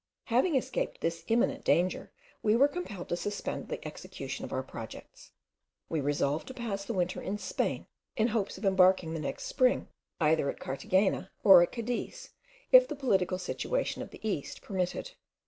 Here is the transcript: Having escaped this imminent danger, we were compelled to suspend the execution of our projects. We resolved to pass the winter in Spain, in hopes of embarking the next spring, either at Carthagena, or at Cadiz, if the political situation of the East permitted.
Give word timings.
Having 0.23 0.55
escaped 0.55 0.99
this 0.99 1.23
imminent 1.27 1.63
danger, 1.63 2.11
we 2.41 2.55
were 2.55 2.67
compelled 2.67 3.07
to 3.09 3.15
suspend 3.15 3.67
the 3.67 3.87
execution 3.87 4.43
of 4.43 4.51
our 4.51 4.63
projects. 4.63 5.29
We 5.89 6.01
resolved 6.01 6.47
to 6.47 6.55
pass 6.55 6.83
the 6.83 6.95
winter 6.95 7.21
in 7.21 7.37
Spain, 7.37 7.85
in 8.17 8.29
hopes 8.29 8.57
of 8.57 8.65
embarking 8.65 9.13
the 9.13 9.19
next 9.19 9.43
spring, 9.43 9.89
either 10.19 10.49
at 10.49 10.59
Carthagena, 10.59 11.29
or 11.43 11.61
at 11.61 11.71
Cadiz, 11.71 12.31
if 12.71 12.87
the 12.87 12.95
political 12.95 13.37
situation 13.37 14.01
of 14.01 14.09
the 14.09 14.27
East 14.27 14.63
permitted. 14.63 15.11